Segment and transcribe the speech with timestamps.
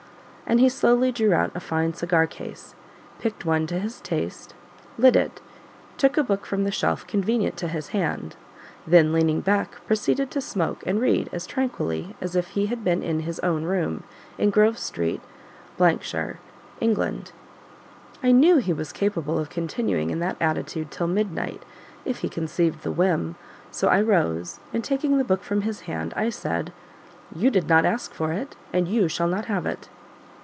[0.47, 2.75] And he slowly drew out a fine cigar case,
[3.19, 4.53] picked one to his taste,
[4.97, 5.39] lit it,
[5.97, 8.35] took a book from the shelf convenient to his hand,
[8.85, 13.01] then leaning back, proceeded to smoke and read as tranquilly as if he had been
[13.01, 14.03] in his own room,
[14.37, 15.21] in Grove street,
[15.79, 16.41] X shire,
[16.81, 17.31] England.
[18.21, 21.63] I knew he was capable of continuing in that attitude till midnight,
[22.03, 23.37] if he conceived the whim,
[23.71, 26.73] so I rose, and taking the book from his hand, I said,
[27.33, 29.87] "You did not ask for it, and you shall not have it."